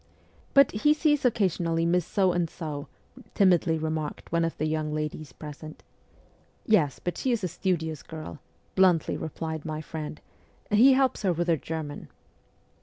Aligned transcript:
'But 0.55 0.71
he 0.71 0.95
sees 0.95 1.25
occasionally 1.25 1.85
Miss 1.85 2.07
So 2.07 2.31
and 2.31 2.49
So,' 2.49 2.87
timidly 3.35 3.77
remarked 3.77 4.31
one 4.31 4.43
of 4.43 4.57
the 4.57 4.65
young 4.65 4.91
ladies 4.91 5.31
present. 5.31 5.83
'Yes, 6.65 6.97
but 6.97 7.19
she 7.19 7.31
is 7.31 7.43
a 7.43 7.47
studious 7.47 8.01
girl,' 8.01 8.39
bluntly 8.73 9.15
replied 9.15 9.63
my 9.63 9.79
friend, 9.79 10.19
'he 10.71 10.93
helps 10.93 11.21
her 11.21 11.33
with 11.33 11.47
her 11.49 11.55
German.' 11.55 12.07